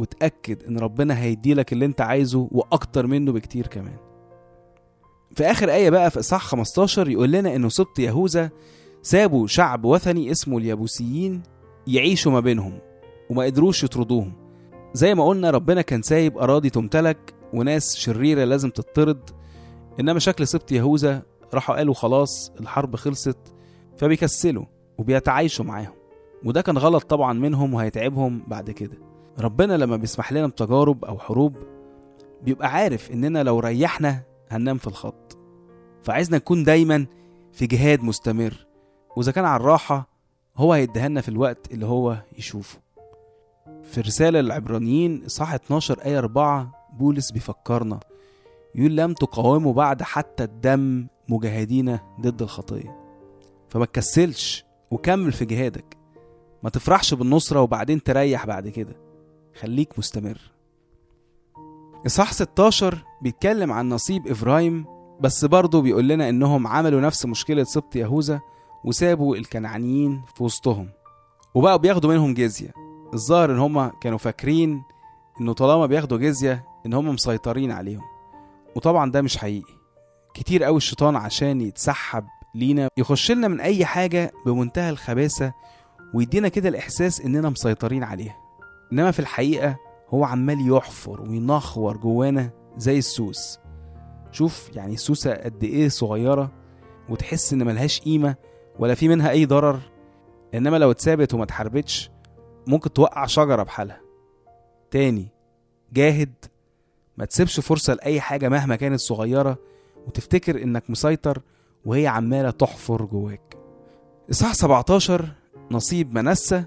وتأكد 0.00 0.62
إن 0.64 0.78
ربنا 0.78 1.18
هيديلك 1.18 1.72
اللي 1.72 1.84
أنت 1.84 2.00
عايزه 2.00 2.48
وأكتر 2.52 3.06
منه 3.06 3.32
بكتير 3.32 3.66
كمان. 3.66 3.96
في 5.34 5.44
آخر 5.44 5.70
آية 5.70 5.90
بقى 5.90 6.10
في 6.10 6.18
إصحاح 6.20 6.42
15 6.42 7.08
يقول 7.08 7.32
لنا 7.32 7.56
إنه 7.56 7.68
سبط 7.68 7.98
يهوذا 7.98 8.50
سابوا 9.02 9.46
شعب 9.46 9.84
وثني 9.84 10.30
اسمه 10.30 10.58
اليابوسيين 10.58 11.42
يعيشوا 11.86 12.32
ما 12.32 12.40
بينهم 12.40 12.78
وما 13.30 13.44
قدروش 13.44 13.84
يطردوهم. 13.84 14.32
زي 14.94 15.14
ما 15.14 15.26
قلنا 15.26 15.50
ربنا 15.50 15.82
كان 15.82 16.02
سايب 16.02 16.38
أراضي 16.38 16.70
تمتلك 16.70 17.34
وناس 17.54 17.96
شريرة 17.96 18.44
لازم 18.44 18.70
تطرد 18.70 19.30
إنما 20.00 20.18
شكل 20.18 20.46
سبط 20.46 20.72
يهوذا 20.72 21.22
راحوا 21.54 21.76
قالوا 21.76 21.94
خلاص 21.94 22.52
الحرب 22.60 22.96
خلصت 22.96 23.38
فبيكسلوا 23.96 24.64
وبيتعايشوا 24.98 25.64
معاهم. 25.64 25.94
وده 26.44 26.60
كان 26.62 26.78
غلط 26.78 27.02
طبعا 27.02 27.32
منهم 27.32 27.74
وهيتعبهم 27.74 28.42
بعد 28.46 28.70
كده. 28.70 29.09
ربنا 29.38 29.76
لما 29.76 29.96
بيسمح 29.96 30.32
لنا 30.32 30.46
بتجارب 30.46 31.04
أو 31.04 31.18
حروب 31.18 31.56
بيبقى 32.42 32.72
عارف 32.72 33.10
إننا 33.10 33.42
لو 33.42 33.58
ريحنا 33.60 34.22
هننام 34.50 34.78
في 34.78 34.86
الخط. 34.86 35.38
فعايزنا 36.02 36.36
نكون 36.36 36.64
دايما 36.64 37.06
في 37.52 37.66
جهاد 37.66 38.02
مستمر 38.02 38.66
وإذا 39.16 39.32
كان 39.32 39.44
على 39.44 39.60
الراحة 39.60 40.08
هو 40.56 40.72
هيديها 40.72 41.20
في 41.20 41.28
الوقت 41.28 41.72
اللي 41.72 41.86
هو 41.86 42.16
يشوفه. 42.38 42.78
في 43.82 44.00
رسالة 44.00 44.40
للعبرانيين 44.40 45.24
إصحاح 45.24 45.54
12 45.54 45.98
آية 46.04 46.18
4 46.18 46.72
بولس 46.98 47.30
بيفكرنا 47.30 48.00
يقول 48.74 48.96
لم 48.96 49.12
تقاوموا 49.14 49.72
بعد 49.72 50.02
حتى 50.02 50.44
الدم 50.44 51.06
مجاهدين 51.28 51.98
ضد 52.20 52.42
الخطية. 52.42 52.96
فما 53.68 53.84
تكسلش 53.84 54.64
وكمل 54.90 55.32
في 55.32 55.44
جهادك. 55.44 55.96
ما 56.62 56.70
تفرحش 56.70 57.14
بالنصرة 57.14 57.60
وبعدين 57.60 58.02
تريح 58.02 58.46
بعد 58.46 58.68
كده. 58.68 59.09
خليك 59.60 59.98
مستمر. 59.98 60.38
إصحاح 62.06 62.32
16 62.32 63.04
بيتكلم 63.22 63.72
عن 63.72 63.88
نصيب 63.88 64.26
إبراهيم 64.26 64.84
بس 65.20 65.44
برضه 65.44 65.82
بيقول 65.82 66.08
لنا 66.08 66.28
إنهم 66.28 66.66
عملوا 66.66 67.00
نفس 67.00 67.26
مشكلة 67.26 67.64
سبط 67.64 67.96
يهوذا 67.96 68.40
وسابوا 68.84 69.36
الكنعانيين 69.36 70.22
في 70.34 70.44
وسطهم 70.44 70.88
وبقوا 71.54 71.76
بياخدوا 71.76 72.10
منهم 72.12 72.34
جزية. 72.34 72.70
الظاهر 73.14 73.50
إن 73.52 73.58
هما 73.58 73.92
كانوا 74.00 74.18
فاكرين 74.18 74.82
إنه 75.40 75.52
طالما 75.52 75.86
بياخدوا 75.86 76.18
جزية 76.18 76.64
إن 76.86 76.94
هما 76.94 77.12
مسيطرين 77.12 77.70
عليهم 77.70 78.02
وطبعا 78.76 79.10
ده 79.10 79.22
مش 79.22 79.38
حقيقي. 79.38 79.74
كتير 80.34 80.64
قوي 80.64 80.76
الشيطان 80.76 81.16
عشان 81.16 81.60
يتسحب 81.60 82.24
لينا 82.54 82.88
يخش 82.96 83.32
لنا 83.32 83.48
من 83.48 83.60
أي 83.60 83.84
حاجة 83.84 84.32
بمنتهى 84.46 84.90
الخباثة 84.90 85.52
ويدينا 86.14 86.48
كده 86.48 86.68
الإحساس 86.68 87.20
إننا 87.20 87.50
مسيطرين 87.50 88.04
عليها. 88.04 88.39
إنما 88.92 89.10
في 89.10 89.18
الحقيقة 89.18 89.76
هو 90.08 90.24
عمال 90.24 90.76
يحفر 90.76 91.20
وينخور 91.20 91.96
جوانا 91.96 92.50
زي 92.76 92.98
السوس. 92.98 93.58
شوف 94.32 94.70
يعني 94.74 94.94
السوسة 94.94 95.34
قد 95.34 95.64
إيه 95.64 95.88
صغيرة 95.88 96.50
وتحس 97.08 97.52
إن 97.52 97.66
ملهاش 97.66 98.00
قيمة 98.00 98.34
ولا 98.78 98.94
في 98.94 99.08
منها 99.08 99.30
أي 99.30 99.46
ضرر. 99.46 99.80
إنما 100.54 100.76
لو 100.76 100.90
اتثابت 100.90 101.34
وما 101.34 101.44
اتحربتش 101.44 102.10
ممكن 102.66 102.92
توقع 102.92 103.26
شجرة 103.26 103.62
بحالها. 103.62 104.00
تاني 104.90 105.28
جاهد. 105.92 106.34
ما 107.16 107.24
تسيبش 107.24 107.60
فرصة 107.60 107.94
لأي 107.94 108.20
حاجة 108.20 108.48
مهما 108.48 108.76
كانت 108.76 109.00
صغيرة 109.00 109.58
وتفتكر 110.06 110.62
إنك 110.62 110.90
مسيطر 110.90 111.42
وهي 111.84 112.06
عمالة 112.06 112.50
تحفر 112.50 113.04
جواك. 113.04 113.56
إصحاح 114.30 114.54
17 114.54 115.28
نصيب 115.70 116.14
منسى 116.14 116.64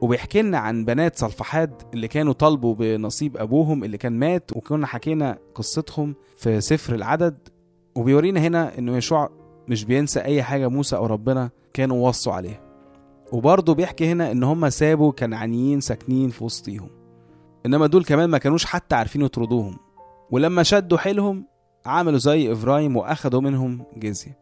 وبيحكي 0.00 0.42
لنا 0.42 0.58
عن 0.58 0.84
بنات 0.84 1.18
صلفحاد 1.18 1.82
اللي 1.94 2.08
كانوا 2.08 2.32
طالبوا 2.32 2.74
بنصيب 2.74 3.36
أبوهم 3.36 3.84
اللي 3.84 3.98
كان 3.98 4.12
مات 4.12 4.56
وكنا 4.56 4.86
حكينا 4.86 5.38
قصتهم 5.54 6.14
في 6.36 6.60
سفر 6.60 6.94
العدد 6.94 7.48
وبيورينا 7.94 8.40
هنا 8.40 8.78
إنه 8.78 8.96
يشوع 8.96 9.30
مش 9.68 9.84
بينسى 9.84 10.20
أي 10.20 10.42
حاجة 10.42 10.68
موسى 10.68 10.96
أو 10.96 11.06
ربنا 11.06 11.50
كانوا 11.74 12.08
وصوا 12.08 12.32
عليها. 12.32 12.60
وبرضه 13.32 13.74
بيحكي 13.74 14.12
هنا 14.12 14.30
إن 14.30 14.42
هم 14.42 14.70
سابوا 14.70 15.12
كنعانيين 15.12 15.80
ساكنين 15.80 16.30
في 16.30 16.44
وسطيهم 16.44 16.90
إنما 17.66 17.86
دول 17.86 18.04
كمان 18.04 18.30
ما 18.30 18.38
كانوش 18.38 18.64
حتى 18.64 18.94
عارفين 18.94 19.22
يطردوهم. 19.22 19.76
ولما 20.30 20.62
شدوا 20.62 20.98
حيلهم 20.98 21.46
عملوا 21.86 22.18
زي 22.18 22.52
إفرايم 22.52 22.96
وأخدوا 22.96 23.40
منهم 23.40 23.84
جزية. 23.96 24.38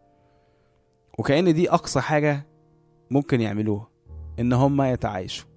وكأن 1.19 1.55
دي 1.55 1.71
أقصى 1.71 2.01
حاجة 2.01 2.47
ممكن 3.11 3.41
يعملوها 3.41 3.89
إن 4.41 4.53
هم 4.53 4.83
يتعايشوا. 4.83 5.48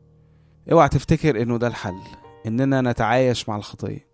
اوعى 0.71 0.89
تفتكر 0.89 1.41
إنه 1.41 1.57
ده 1.57 1.67
الحل 1.67 1.97
إننا 2.47 2.81
نتعايش 2.81 3.49
مع 3.49 3.55
الخطية 3.55 4.07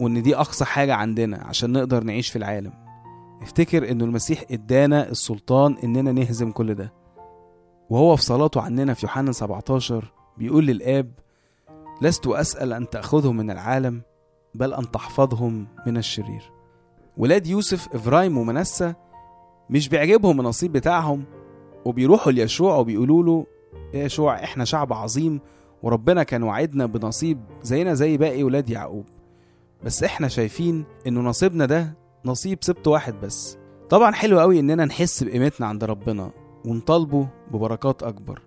وإن 0.00 0.22
دي 0.22 0.36
أقصى 0.36 0.64
حاجة 0.64 0.94
عندنا 0.94 1.36
عشان 1.44 1.72
نقدر 1.72 2.04
نعيش 2.04 2.28
في 2.30 2.36
العالم. 2.36 2.72
افتكر 3.42 3.90
إنه 3.90 4.04
المسيح 4.04 4.44
إدانا 4.50 5.08
السلطان 5.08 5.76
إننا 5.84 6.12
نهزم 6.12 6.50
كل 6.50 6.74
ده. 6.74 6.92
وهو 7.90 8.16
في 8.16 8.22
صلاته 8.22 8.60
عننا 8.60 8.94
في 8.94 9.06
يوحنا 9.06 9.32
17 9.32 10.12
بيقول 10.38 10.66
للآب 10.66 11.12
لست 12.02 12.26
أسأل 12.26 12.72
أن 12.72 12.90
تأخذهم 12.90 13.36
من 13.36 13.50
العالم 13.50 14.02
بل 14.54 14.74
أن 14.74 14.90
تحفظهم 14.90 15.66
من 15.86 15.96
الشرير. 15.96 16.50
ولاد 17.16 17.46
يوسف 17.46 17.94
إفرايم 17.94 18.38
ومنسى 18.38 18.94
مش 19.70 19.88
بيعجبهم 19.88 20.40
النصيب 20.40 20.72
بتاعهم 20.72 21.24
وبيروحوا 21.84 22.32
ليشوع 22.32 22.76
وبيقولوا 22.76 23.22
له 23.22 23.46
يا 23.94 24.04
يشوع 24.04 24.44
إحنا 24.44 24.64
شعب 24.64 24.92
عظيم 24.92 25.40
وربنا 25.82 26.22
كان 26.22 26.42
وعدنا 26.42 26.86
بنصيب 26.86 27.40
زينا 27.62 27.94
زي 27.94 28.16
باقي 28.16 28.42
ولاد 28.42 28.70
يعقوب. 28.70 29.04
بس 29.84 30.04
إحنا 30.04 30.28
شايفين 30.28 30.84
إنه 31.06 31.20
نصيبنا 31.20 31.66
ده 31.66 31.94
نصيب 32.24 32.58
سبت 32.60 32.88
واحد 32.88 33.14
بس. 33.22 33.58
طبعا 33.90 34.12
حلو 34.12 34.40
قوي 34.40 34.60
إننا 34.60 34.84
نحس 34.84 35.24
بقيمتنا 35.24 35.66
عند 35.66 35.84
ربنا 35.84 36.30
ونطالبه 36.64 37.28
ببركات 37.50 38.02
أكبر. 38.02 38.42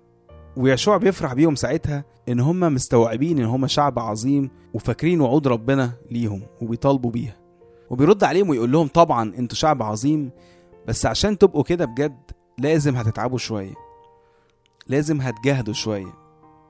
ويشوع 0.57 0.97
بيفرح 0.97 1.33
بيهم 1.33 1.55
ساعتها 1.55 2.03
إن 2.29 2.39
هم 2.39 2.59
مستوعبين 2.59 3.39
إن 3.39 3.45
هم 3.45 3.67
شعب 3.67 3.99
عظيم 3.99 4.49
وفاكرين 4.73 5.21
وعود 5.21 5.47
ربنا 5.47 5.91
ليهم 6.11 6.41
وبيطالبوا 6.61 7.11
بيها. 7.11 7.35
وبيرد 7.89 8.23
عليهم 8.23 8.49
ويقول 8.49 8.71
لهم 8.71 8.87
طبعا 8.87 9.33
إنتوا 9.37 9.57
شعب 9.57 9.83
عظيم 9.83 10.29
بس 10.87 11.05
عشان 11.05 11.37
تبقوا 11.37 11.63
كده 11.63 11.85
بجد 11.85 12.31
لازم 12.57 12.95
هتتعبوا 12.95 13.37
شوية. 13.37 13.73
لازم 14.87 15.21
هتجاهدوا 15.21 15.73
شوية. 15.73 16.24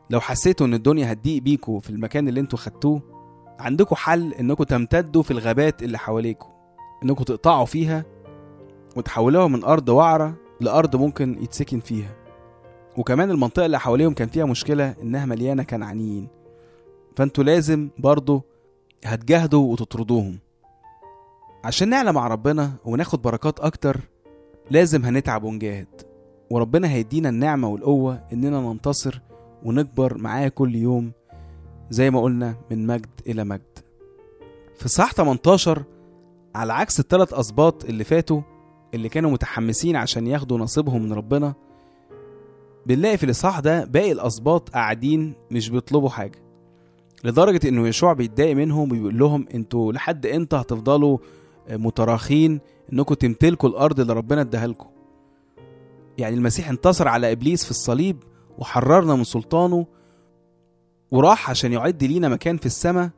لو 0.10 0.20
حسيتوا 0.20 0.68
إن 0.68 0.74
الدنيا 0.74 1.12
هتضيق 1.12 1.42
بيكوا 1.44 1.80
في 1.80 1.90
المكان 1.90 2.28
اللي 2.28 2.40
أنتوا 2.40 2.60
خدتوه 2.60 3.02
عندكم 3.60 3.96
حل 3.96 4.34
انكم 4.34 4.64
تمتدوا 4.64 5.24
في 5.24 5.32
الغابات 5.32 5.84
اللي 5.84 5.98
حواليكوا 5.98 6.50
انكم 7.04 7.24
تقطعوا 7.24 7.66
فيها 7.66 8.06
وتحولوها 8.96 9.48
من 9.48 9.64
أرض 9.64 9.90
وعرة 9.90 10.36
لأرض 10.62 10.96
ممكن 10.96 11.44
يتسكن 11.44 11.80
فيها. 11.80 12.16
وكمان 12.98 13.32
المنطقة 13.32 13.66
اللي 13.66 13.80
حواليهم 13.80 14.14
كان 14.14 14.28
فيها 14.28 14.46
مشكلة 14.46 14.96
إنها 15.02 15.26
مليانة 15.26 15.64
كنعانيين. 15.64 16.28
فأنتوا 17.16 17.44
لازم 17.44 17.90
برضو 17.98 18.42
هتجاهدوا 19.06 19.72
وتطردوهم. 19.72 20.40
عشان 21.64 21.90
نعلى 21.90 22.14
مع 22.14 22.28
ربنا 22.28 22.72
وناخد 22.86 23.22
بركات 23.22 23.60
أكتر 23.60 24.02
لازم 24.72 25.06
هنتعب 25.06 25.44
ونجاهد. 25.44 26.02
وربنا 26.50 26.90
هيدينا 26.90 27.30
النعمة 27.30 27.68
والقوة 27.68 28.24
إننا 28.34 28.60
ننتصر 28.62 29.22
ونكبر 29.64 30.18
معاه 30.18 30.48
كل 30.48 30.76
يوم 30.76 31.12
زي 31.90 32.12
ما 32.12 32.22
قلنا 32.22 32.56
من 32.72 32.88
مجد 32.88 33.10
إلى 33.28 33.44
مجد. 33.44 33.80
في 34.76 34.90
صح 34.90 35.14
18 35.14 35.84
على 36.56 36.74
عكس 36.74 37.00
الثلاث 37.00 37.34
أسباط 37.34 37.86
اللي 37.86 38.04
فاتوا 38.04 38.42
اللي 38.94 39.10
كانوا 39.10 39.32
متحمسين 39.32 39.96
عشان 39.96 40.28
ياخدوا 40.28 40.58
نصيبهم 40.58 41.02
من 41.02 41.14
ربنا 41.14 41.54
بنلاقي 42.86 43.18
في 43.18 43.24
الإصحاح 43.24 43.60
ده 43.60 43.86
باقي 43.86 44.12
الأسباط 44.12 44.70
قاعدين 44.70 45.34
مش 45.52 45.70
بيطلبوا 45.70 46.10
حاجة 46.10 46.40
لدرجة 47.24 47.70
إنه 47.70 47.88
يشوع 47.88 48.14
بيتضايق 48.14 48.56
منهم 48.56 48.82
وبيقول 48.82 49.18
لهم 49.20 49.46
أنتوا 49.54 49.94
لحد 49.94 50.26
إمتى 50.26 50.56
هتفضلوا 50.56 51.18
متراخين 51.70 52.60
إنكم 52.94 53.14
تمتلكوا 53.14 53.70
الأرض 53.70 54.00
اللي 54.00 54.14
ربنا 54.14 54.42
اداها 54.42 54.68
لكم؟ 54.68 54.90
يعني 56.18 56.36
المسيح 56.36 56.70
انتصر 56.70 57.08
على 57.08 57.32
إبليس 57.32 57.66
في 57.66 57.72
الصليب 57.72 58.18
وحررنا 58.58 59.16
من 59.16 59.24
سلطانه 59.24 59.86
وراح 61.12 61.50
عشان 61.50 61.74
يعد 61.74 62.04
لينا 62.04 62.30
مكان 62.30 62.58
في 62.58 62.66
السماء 62.66 63.10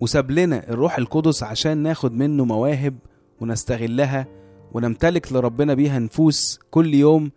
وساب 0.00 0.30
لنا 0.30 0.68
الروح 0.68 0.98
القدس 0.98 1.42
عشان 1.42 1.78
ناخد 1.78 2.12
منه 2.12 2.44
مواهب 2.44 2.98
ونستغلها 3.40 4.26
ونمتلك 4.72 5.32
لربنا 5.32 5.74
بيها 5.74 5.98
نفوس 5.98 6.60
كل 6.70 6.94
يوم 6.94 7.30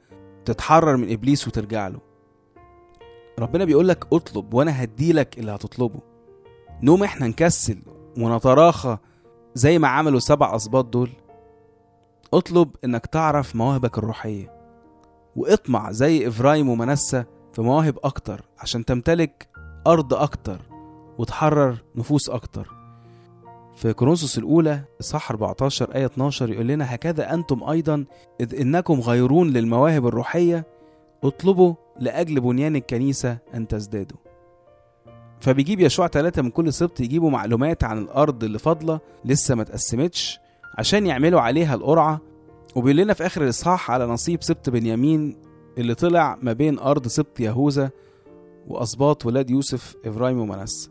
تتحرر 0.46 0.98
من 0.98 1.12
إبليس 1.12 1.48
وترجع 1.48 1.88
له. 1.88 2.00
ربنا 3.40 3.66
بيقول 3.66 3.88
لك 3.88 4.14
اطلب 4.14 4.54
وأنا 4.54 4.84
هديلك 4.84 5.40
اللي 5.40 5.52
هتطلبه. 5.52 6.00
نوم 6.84 7.04
إحنا 7.04 7.28
نكسل 7.28 7.78
ونتراخى 8.18 8.98
زي 9.54 9.80
ما 9.80 9.88
عملوا 9.88 10.20
سبع 10.20 10.56
اسباط 10.56 10.86
دول. 10.86 11.10
اطلب 12.34 12.70
إنك 12.86 13.06
تعرف 13.06 13.56
مواهبك 13.56 13.98
الروحية. 13.98 14.55
واطمع 15.36 15.92
زي 15.92 16.28
افرايم 16.28 16.70
ومنسى 16.70 17.24
في 17.54 17.62
مواهب 17.62 17.98
أكتر 18.04 18.42
عشان 18.60 18.86
تمتلك 18.86 19.48
أرض 19.88 20.14
أكتر 20.14 20.62
وتحرر 21.18 21.78
نفوس 21.96 22.30
أكتر. 22.30 22.68
في 23.76 23.94
كورنثوس 23.94 24.38
الأولى 24.38 24.82
إصحاح 25.02 25.32
14 25.32 25.96
آية 25.96 26.06
12 26.06 26.50
يقول 26.50 26.68
لنا 26.68 26.96
هكذا 26.96 27.34
أنتم 27.34 27.64
أيضا 27.64 28.06
إذ 28.42 28.62
إنكم 28.62 29.00
غيرون 29.00 29.50
للمواهب 29.50 30.08
الروحية 30.08 30.66
اطلبوا 31.24 31.74
لأجل 32.00 32.40
بنيان 32.42 32.76
الكنيسة 32.76 33.38
أن 33.54 33.68
تزدادوا. 33.68 34.18
فبيجيب 35.40 35.80
يشوع 35.80 36.08
ثلاثة 36.08 36.42
من 36.42 36.50
كل 36.50 36.74
سبط 36.74 37.00
يجيبوا 37.00 37.30
معلومات 37.30 37.84
عن 37.84 37.98
الأرض 37.98 38.44
اللي 38.44 38.60
فاضلة 38.60 39.00
لسه 39.26 39.56
ما 39.56 39.62
اتقسمتش 39.62 40.40
عشان 40.78 41.08
يعملوا 41.08 41.42
عليها 41.42 41.76
القرعة 41.76 42.22
وبيقول 42.76 42.98
لنا 42.98 43.14
في 43.14 43.26
آخر 43.26 43.44
الإصحاح 43.44 43.92
على 43.92 44.06
نصيب 44.06 44.44
سبط 44.44 44.70
بنيامين 44.70 45.38
اللي 45.78 45.96
طلع 45.96 46.38
ما 46.42 46.54
بين 46.54 46.80
أرض 46.80 47.08
سبط 47.08 47.40
يهوذا 47.40 47.90
وأسباط 48.68 49.26
ولاد 49.26 49.50
يوسف 49.50 49.96
إبراهيم 50.06 50.40
ومنسى 50.40 50.90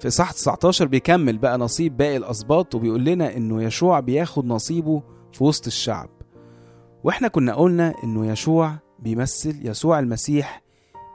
في 0.00 0.08
إصحاح 0.08 0.32
19 0.32 0.86
بيكمل 0.86 1.38
بقى 1.38 1.58
نصيب 1.58 1.96
باقي 1.96 2.16
الأسباط 2.16 2.74
وبيقول 2.74 3.04
لنا 3.04 3.36
إنه 3.36 3.62
يشوع 3.62 4.00
بياخد 4.00 4.44
نصيبه 4.46 5.02
في 5.32 5.44
وسط 5.44 5.66
الشعب. 5.66 6.08
وإحنا 7.04 7.28
كنا 7.28 7.54
قلنا 7.54 7.94
إنه 8.04 8.26
يشوع 8.26 8.74
بيمثل 8.98 9.66
يسوع 9.68 9.98
المسيح 9.98 10.62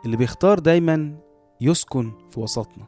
اللي 0.06 0.18
بيختار 0.18 0.60
دايما 0.60 1.16
يسكن 1.62 2.12
في 2.32 2.40
وسطنا. 2.40 2.86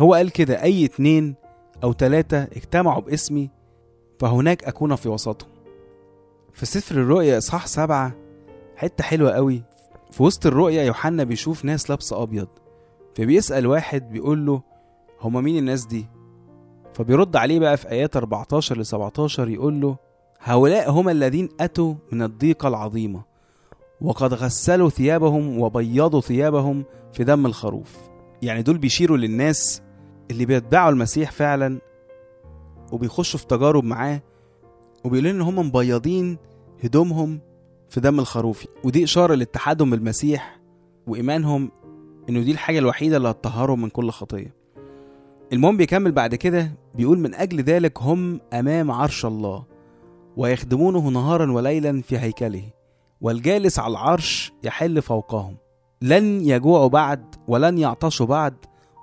هو 0.00 0.14
قال 0.14 0.30
كده 0.30 0.62
أي 0.62 0.84
اتنين 0.84 1.34
أو 1.84 1.92
تلاتة 1.92 2.42
اجتمعوا 2.42 3.00
باسمي 3.02 3.50
فهناك 4.20 4.64
أكون 4.64 4.96
في 4.96 5.08
وسطهم 5.08 5.48
في 6.52 6.66
سفر 6.66 6.94
الرؤيا 6.94 7.38
إصحاح 7.38 7.66
سبعة 7.66 8.12
حتة 8.76 9.04
حلوة 9.04 9.30
قوي. 9.30 9.62
في 10.10 10.22
وسط 10.22 10.46
الرؤيا 10.46 10.82
يوحنا 10.82 11.24
بيشوف 11.24 11.64
ناس 11.64 11.90
لابسة 11.90 12.22
أبيض. 12.22 12.48
فبيسأل 13.14 13.66
واحد 13.66 14.10
بيقول 14.12 14.46
له 14.46 14.62
هما 15.20 15.40
مين 15.40 15.58
الناس 15.58 15.86
دي؟ 15.86 16.06
فبيرد 16.94 17.36
عليه 17.36 17.58
بقى 17.58 17.76
في 17.76 17.88
آيات 17.90 18.16
14 18.16 18.78
ل 18.78 18.86
17 18.86 19.48
يقول 19.48 19.80
له 19.80 19.96
هؤلاء 20.40 20.90
هم 20.90 21.08
الذين 21.08 21.48
أتوا 21.60 21.94
من 22.12 22.22
الضيقة 22.22 22.68
العظيمة 22.68 23.22
وقد 24.00 24.34
غسلوا 24.34 24.88
ثيابهم 24.90 25.60
وبيضوا 25.60 26.20
ثيابهم 26.20 26.84
في 27.12 27.24
دم 27.24 27.46
الخروف. 27.46 27.96
يعني 28.42 28.62
دول 28.62 28.78
بيشيروا 28.78 29.16
للناس 29.16 29.82
اللي 30.30 30.44
بيتبعوا 30.46 30.90
المسيح 30.90 31.30
فعلا 31.32 31.78
وبيخشوا 32.92 33.38
في 33.38 33.46
تجارب 33.46 33.84
معاه 33.84 34.22
وبيقولوا 35.04 35.30
إن 35.30 35.40
هم 35.40 35.58
مبيضين 35.58 36.38
هدومهم 36.84 37.40
في 37.88 38.00
دم 38.00 38.20
الخروف 38.20 38.66
ودي 38.84 39.04
إشارة 39.04 39.34
لاتحادهم 39.34 39.90
بالمسيح 39.90 40.60
وإيمانهم 41.06 41.70
إنه 42.28 42.40
دي 42.40 42.52
الحاجة 42.52 42.78
الوحيدة 42.78 43.16
اللي 43.16 43.30
هتطهرهم 43.30 43.82
من 43.82 43.88
كل 43.88 44.10
خطية. 44.10 44.54
المهم 45.52 45.76
بيكمل 45.76 46.12
بعد 46.12 46.34
كده 46.34 46.72
بيقول 46.94 47.18
من 47.18 47.34
أجل 47.34 47.60
ذلك 47.60 48.02
هم 48.02 48.40
أمام 48.52 48.90
عرش 48.90 49.26
الله 49.26 49.64
ويخدمونه 50.36 51.08
نهارا 51.08 51.52
وليلا 51.52 52.02
في 52.02 52.18
هيكله 52.18 52.64
والجالس 53.20 53.78
على 53.78 53.90
العرش 53.90 54.52
يحل 54.64 55.02
فوقهم. 55.02 55.56
لن 56.02 56.40
يجوعوا 56.40 56.88
بعد 56.88 57.34
ولن 57.48 57.78
يعطشوا 57.78 58.26
بعد 58.26 58.54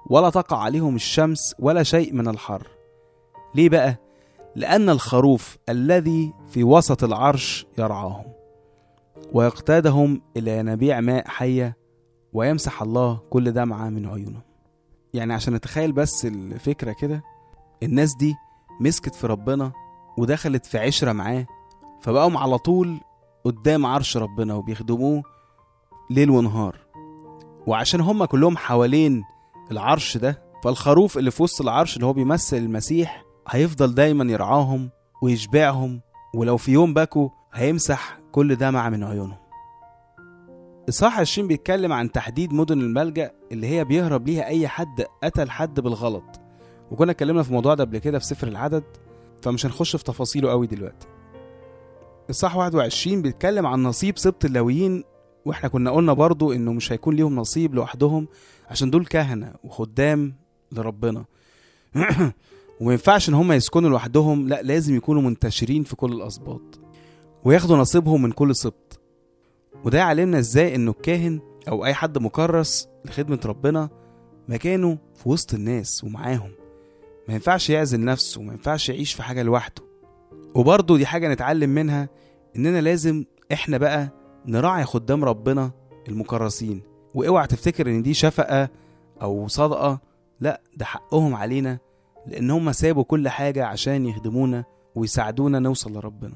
ولا 0.09 0.29
تقع 0.29 0.57
عليهم 0.57 0.95
الشمس 0.95 1.55
ولا 1.59 1.83
شيء 1.83 2.13
من 2.13 2.27
الحر. 2.27 2.67
ليه 3.55 3.69
بقى؟ 3.69 3.95
لأن 4.55 4.89
الخروف 4.89 5.57
الذي 5.69 6.33
في 6.47 6.63
وسط 6.63 7.03
العرش 7.03 7.65
يرعاهم 7.77 8.25
ويقتادهم 9.33 10.21
إلى 10.37 10.57
ينابيع 10.57 10.99
ماء 11.01 11.27
حية 11.27 11.77
ويمسح 12.33 12.81
الله 12.81 13.19
كل 13.29 13.51
دمعه 13.51 13.89
من 13.89 14.05
عيونهم 14.05 14.41
يعني 15.13 15.33
عشان 15.33 15.53
نتخيل 15.53 15.91
بس 15.91 16.25
الفكرة 16.25 16.91
كده 16.91 17.23
الناس 17.83 18.15
دي 18.15 18.35
مسكت 18.81 19.15
في 19.15 19.27
ربنا 19.27 19.71
ودخلت 20.17 20.65
في 20.65 20.77
عشرة 20.77 21.11
معاه 21.11 21.45
فبقوا 22.01 22.39
على 22.39 22.57
طول 22.57 22.99
قدام 23.43 23.85
عرش 23.85 24.17
ربنا 24.17 24.53
وبيخدموه 24.55 25.23
ليل 26.09 26.29
ونهار. 26.29 26.77
وعشان 27.67 28.01
هم 28.01 28.25
كلهم 28.25 28.57
حوالين 28.57 29.23
العرش 29.71 30.17
ده 30.17 30.41
فالخروف 30.63 31.17
اللي 31.17 31.31
في 31.31 31.43
وسط 31.43 31.61
العرش 31.61 31.95
اللي 31.95 32.05
هو 32.05 32.13
بيمثل 32.13 32.57
المسيح 32.57 33.23
هيفضل 33.49 33.95
دايما 33.95 34.31
يرعاهم 34.31 34.89
ويشبعهم 35.21 36.01
ولو 36.33 36.57
في 36.57 36.71
يوم 36.71 36.93
بكوا 36.93 37.29
هيمسح 37.53 38.19
كل 38.31 38.55
دمعة 38.55 38.89
من 38.89 39.03
عيونهم 39.03 39.47
إصحاح 40.89 41.19
20 41.19 41.47
بيتكلم 41.47 41.93
عن 41.93 42.11
تحديد 42.11 42.53
مدن 42.53 42.81
الملجأ 42.81 43.31
اللي 43.51 43.67
هي 43.67 43.83
بيهرب 43.83 44.27
ليها 44.27 44.45
أي 44.45 44.67
حد 44.67 45.05
قتل 45.23 45.49
حد 45.49 45.79
بالغلط. 45.79 46.41
وكنا 46.91 47.11
اتكلمنا 47.11 47.43
في 47.43 47.49
الموضوع 47.49 47.73
ده 47.73 47.83
قبل 47.83 47.97
كده 47.97 48.19
في 48.19 48.25
سفر 48.25 48.47
العدد 48.47 48.83
فمش 49.41 49.65
هنخش 49.65 49.95
في 49.95 50.03
تفاصيله 50.03 50.49
قوي 50.49 50.67
دلوقتي. 50.67 51.07
إصحاح 52.29 52.55
21 52.55 53.21
بيتكلم 53.21 53.65
عن 53.65 53.83
نصيب 53.83 54.17
سبط 54.17 54.45
اللاويين 54.45 55.03
وإحنا 55.45 55.69
كنا 55.69 55.91
قلنا 55.91 56.13
برضو 56.13 56.53
إنه 56.53 56.73
مش 56.73 56.91
هيكون 56.91 57.15
ليهم 57.15 57.35
نصيب 57.35 57.75
لوحدهم 57.75 58.27
عشان 58.69 58.89
دول 58.89 59.05
كهنة 59.05 59.53
وخدام 59.63 60.35
لربنا. 60.71 61.25
وما 62.81 62.91
ينفعش 62.91 63.29
إن 63.29 63.33
هم 63.33 63.51
يسكنوا 63.51 63.89
لوحدهم 63.89 64.47
لأ 64.47 64.61
لازم 64.61 64.95
يكونوا 64.95 65.21
منتشرين 65.21 65.83
في 65.83 65.95
كل 65.95 66.13
الأسباط 66.13 66.79
وياخدوا 67.43 67.77
نصيبهم 67.77 68.21
من 68.21 68.31
كل 68.31 68.55
سبط. 68.55 68.99
وده 69.83 69.97
يعلمنا 69.97 70.39
إزاي 70.39 70.75
إنه 70.75 70.91
الكاهن 70.91 71.39
أو 71.67 71.85
أي 71.85 71.93
حد 71.93 72.17
مكرس 72.17 72.87
لخدمة 73.05 73.39
ربنا 73.45 73.89
مكانه 74.47 74.97
في 75.15 75.29
وسط 75.29 75.53
الناس 75.53 76.03
ومعاهم. 76.03 76.51
ما 77.27 77.33
ينفعش 77.33 77.69
يعزل 77.69 78.05
نفسه 78.05 78.41
وما 78.41 78.51
ينفعش 78.53 78.89
يعيش 78.89 79.13
في 79.13 79.23
حاجة 79.23 79.43
لوحده. 79.43 79.83
وبرضه 80.55 80.97
دي 80.97 81.05
حاجة 81.05 81.27
نتعلم 81.33 81.69
منها 81.69 82.09
إننا 82.55 82.81
لازم 82.81 83.25
إحنا 83.53 83.77
بقى 83.77 84.09
نراعي 84.45 84.83
خدام 84.85 85.23
ربنا 85.23 85.71
المكرسين. 86.07 86.81
وأوعى 87.13 87.47
تفتكر 87.47 87.87
إن 87.89 88.01
دي 88.03 88.13
شفقة 88.13 88.69
أو 89.21 89.47
صدقة 89.47 89.99
لأ 90.39 90.61
ده 90.77 90.85
حقهم 90.85 91.35
علينا 91.35 91.79
لأن 92.27 92.51
هم 92.51 92.71
سابوا 92.71 93.03
كل 93.03 93.29
حاجة 93.29 93.65
عشان 93.65 94.05
يخدمونا 94.05 94.63
ويساعدونا 94.95 95.59
نوصل 95.59 95.93
لربنا. 95.93 96.35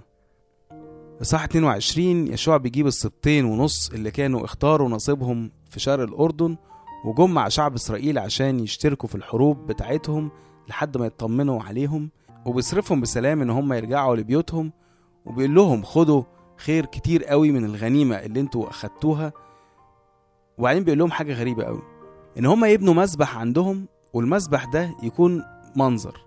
إصحاح 1.21 1.43
22 1.43 2.27
يشوع 2.27 2.57
بيجيب 2.57 2.87
السبطين 2.87 3.45
ونص 3.45 3.89
اللي 3.89 4.11
كانوا 4.11 4.45
اختاروا 4.45 4.89
نصيبهم 4.89 5.51
في 5.69 5.79
شرق 5.79 6.03
الأردن 6.03 6.57
وجم 7.05 7.31
مع 7.31 7.47
شعب 7.49 7.73
إسرائيل 7.73 8.17
عشان 8.19 8.59
يشتركوا 8.59 9.09
في 9.09 9.15
الحروب 9.15 9.67
بتاعتهم 9.67 10.31
لحد 10.69 10.97
ما 10.97 11.05
يطمنوا 11.05 11.63
عليهم 11.63 12.09
وبيصرفهم 12.45 13.01
بسلام 13.01 13.41
إن 13.41 13.49
هم 13.49 13.73
يرجعوا 13.73 14.15
لبيوتهم 14.15 14.71
وبيقول 15.25 15.55
لهم 15.55 15.83
خدوا 15.83 16.23
خير 16.57 16.85
كتير 16.85 17.23
قوي 17.25 17.51
من 17.51 17.65
الغنيمة 17.65 18.15
اللي 18.15 18.39
أنتوا 18.39 18.69
أخدتوها. 18.69 19.33
وبعدين 20.57 20.83
بيقول 20.83 20.99
لهم 20.99 21.11
حاجة 21.11 21.33
غريبة 21.33 21.63
قوي 21.63 21.81
إن 22.37 22.45
هم 22.45 22.65
يبنوا 22.65 22.93
مسبح 22.93 23.37
عندهم 23.37 23.87
والمسبح 24.13 24.65
ده 24.65 24.95
يكون 25.03 25.43
منظر. 25.75 26.25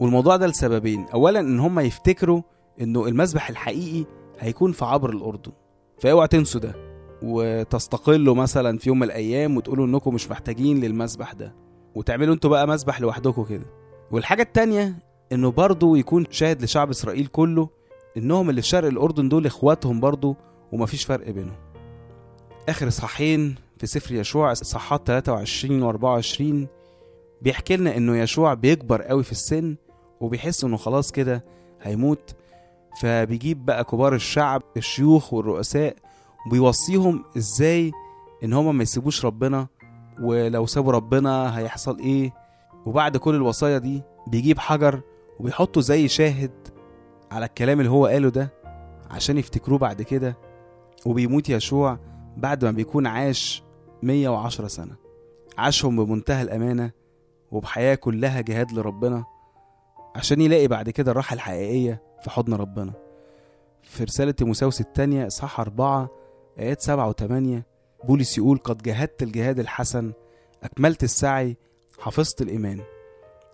والموضوع 0.00 0.36
ده 0.36 0.46
لسببين. 0.46 1.06
أولا 1.14 1.40
إن 1.40 1.60
هم 1.60 1.80
يفتكروا 1.80 2.42
إنه 2.80 3.06
المسبح 3.06 3.48
الحقيقي 3.48 4.04
هيكون 4.38 4.72
في 4.72 4.84
عبر 4.84 5.10
الأردن. 5.10 5.52
فأوعى 5.98 6.28
تنسوا 6.28 6.60
ده. 6.60 6.74
وتستقلوا 7.22 8.34
مثلا 8.34 8.78
في 8.78 8.88
يوم 8.88 8.98
من 8.98 9.02
الأيام 9.06 9.56
وتقولوا 9.56 9.86
إنكم 9.86 10.14
مش 10.14 10.30
محتاجين 10.30 10.80
للمسبح 10.80 11.32
ده. 11.32 11.54
وتعملوا 11.94 12.34
إنتوا 12.34 12.50
بقى 12.50 12.68
مسبح 12.68 13.00
لوحدكم 13.00 13.44
كده. 13.44 13.66
والحاجة 14.10 14.42
التانية 14.42 14.94
إنه 15.32 15.50
برضه 15.50 15.98
يكون 15.98 16.24
شاهد 16.30 16.62
لشعب 16.62 16.90
إسرائيل 16.90 17.26
كله 17.26 17.68
إنهم 18.16 18.50
اللي 18.50 18.62
في 18.62 18.68
شرق 18.68 18.88
الأردن 18.88 19.28
دول 19.28 19.46
إخواتهم 19.46 20.00
برضه 20.00 20.36
ومفيش 20.72 21.04
فرق 21.04 21.30
بينهم. 21.30 21.56
آخر 22.68 22.88
إصحاحين 22.88 23.54
في 23.78 23.86
سفر 23.86 24.14
يشوع 24.14 24.52
إصحاحات 24.52 25.06
23 25.06 25.82
و 25.82 25.88
24 25.88 26.66
بيحكي 27.42 27.76
لنا 27.76 27.96
إنه 27.96 28.16
يشوع 28.16 28.54
بيكبر 28.54 29.02
قوي 29.02 29.22
في 29.22 29.32
السن 29.32 29.76
وبيحس 30.20 30.64
إنه 30.64 30.76
خلاص 30.76 31.12
كده 31.12 31.44
هيموت. 31.82 32.34
فبيجيب 33.00 33.66
بقى 33.66 33.84
كبار 33.84 34.14
الشعب 34.14 34.62
الشيوخ 34.76 35.32
والرؤساء 35.32 35.96
وبيوصيهم 36.46 37.24
إزاي 37.36 37.92
إن 38.44 38.52
هما 38.52 38.72
ما 38.72 38.82
يسيبوش 38.82 39.24
ربنا 39.24 39.66
ولو 40.20 40.66
سابوا 40.66 40.92
ربنا 40.92 41.58
هيحصل 41.58 41.98
إيه. 41.98 42.34
وبعد 42.86 43.16
كل 43.16 43.34
الوصايا 43.34 43.78
دي 43.78 44.02
بيجيب 44.26 44.58
حجر 44.58 45.00
وبيحطه 45.40 45.80
زي 45.80 46.08
شاهد 46.08 46.50
على 47.30 47.44
الكلام 47.46 47.80
اللي 47.80 47.90
هو 47.90 48.06
قاله 48.06 48.28
ده 48.28 48.52
عشان 49.10 49.38
يفتكروه 49.38 49.78
بعد 49.78 50.02
كده. 50.02 50.36
وبيموت 51.06 51.48
يشوع 51.48 51.98
بعد 52.36 52.64
ما 52.64 52.70
بيكون 52.70 53.06
عاش 53.06 53.62
110 54.02 54.66
سنة. 54.68 54.96
عاشهم 55.58 56.04
بمنتهى 56.04 56.42
الأمانة. 56.42 56.90
وبحياة 57.52 57.94
كلها 57.94 58.40
جهاد 58.40 58.72
لربنا 58.72 59.24
عشان 60.16 60.40
يلاقي 60.40 60.68
بعد 60.68 60.90
كده 60.90 61.10
الراحة 61.10 61.34
الحقيقية 61.34 62.02
في 62.22 62.30
حضن 62.30 62.54
ربنا. 62.54 62.92
في 63.82 64.04
رسالة 64.04 64.30
تيموساوس 64.30 64.80
التانية 64.80 65.26
إصحاح 65.26 65.60
أربعة 65.60 66.10
آيات 66.58 66.80
سبعة 66.80 67.08
وثمانية 67.08 67.66
بولس 68.04 68.38
يقول 68.38 68.58
قد 68.58 68.82
جاهدت 68.82 69.22
الجهاد 69.22 69.58
الحسن 69.58 70.12
أكملت 70.62 71.02
السعي 71.04 71.56
حفظت 71.98 72.42
الإيمان. 72.42 72.80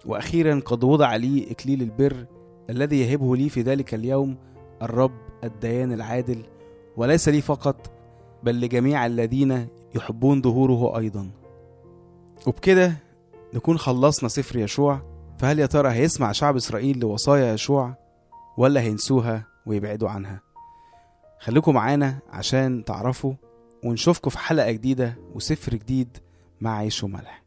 وأخيرا 0.07 0.61
قد 0.61 0.85
وضع 0.85 1.17
لي 1.17 1.51
إكليل 1.51 1.83
البر 1.83 2.27
الذي 2.71 3.01
يهبه 3.01 3.37
لي 3.37 3.49
في 3.49 3.63
ذلك 3.63 3.95
اليوم 3.95 4.37
الرب 4.83 5.19
الديان 5.45 5.93
العادل 5.93 6.43
وليس 6.97 7.29
لي 7.29 7.41
فقط 7.41 7.91
بل 8.43 8.61
لجميع 8.61 9.07
الذين 9.07 9.69
يحبون 9.95 10.43
ظهوره 10.43 10.99
أيضا. 10.99 11.31
وبكده 12.47 13.08
نكون 13.55 13.79
خلصنا 13.79 14.29
سفر 14.29 14.59
يشوع 14.59 15.19
فهل 15.39 15.59
يا 15.59 15.67
ترى 15.67 15.91
هيسمع 15.93 16.33
شعب 16.33 16.57
إسرائيل 16.57 16.99
لوصايا 16.99 17.53
يشوع 17.55 17.95
ولا 18.59 18.81
هينسوها 18.81 19.47
ويبعدوا 19.67 20.09
عنها؟ 20.09 20.41
خليكم 21.41 21.75
معانا 21.75 22.19
عشان 22.29 22.85
تعرفوا 22.85 23.35
ونشوفكم 23.85 24.31
في 24.31 24.39
حلقة 24.39 24.71
جديدة 24.71 25.19
وسفر 25.35 25.75
جديد 25.75 26.19
مع 26.61 26.77
عيش 26.77 27.05
وملح. 27.05 27.45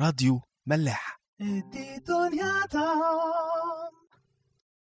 راديو 0.00 0.40
ملاح. 0.66 1.20
دي 1.40 1.98
دنيا 2.08 2.66
تا 2.70 2.94